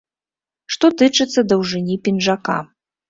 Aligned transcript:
Што 0.75 0.89
тычыцца 1.01 1.39
даўжыні 1.53 1.99
пінжака. 2.09 2.57